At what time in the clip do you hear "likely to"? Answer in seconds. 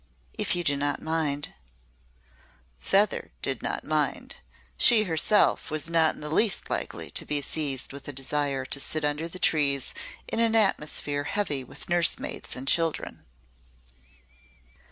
6.71-7.23